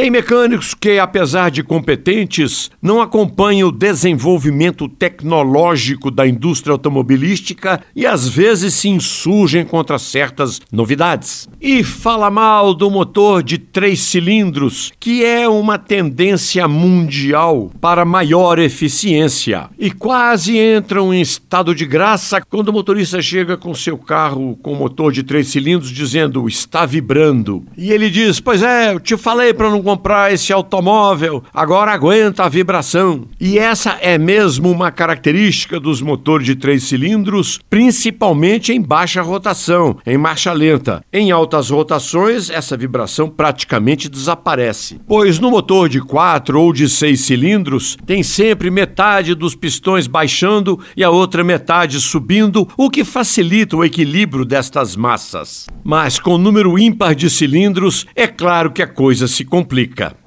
[0.00, 8.06] Tem mecânicos que, apesar de competentes, não acompanham o desenvolvimento tecnológico da indústria automobilística e
[8.06, 11.46] às vezes se insurgem contra certas novidades.
[11.60, 18.58] E fala mal do motor de três cilindros, que é uma tendência mundial para maior
[18.58, 19.68] eficiência.
[19.78, 24.74] E quase entram em estado de graça quando o motorista chega com seu carro com
[24.74, 27.62] motor de três cilindros dizendo está vibrando.
[27.76, 32.44] E ele diz: Pois é, eu te falei para não comprar esse automóvel, agora aguenta
[32.44, 33.24] a vibração.
[33.40, 39.98] E essa é mesmo uma característica dos motores de três cilindros, principalmente em baixa rotação,
[40.06, 41.02] em marcha lenta.
[41.12, 45.00] Em altas rotações, essa vibração praticamente desaparece.
[45.08, 50.78] Pois no motor de quatro ou de seis cilindros, tem sempre metade dos pistões baixando
[50.96, 55.66] e a outra metade subindo, o que facilita o equilíbrio destas massas.
[55.82, 60.19] Mas com número ímpar de cilindros, é claro que a coisa se complica complica.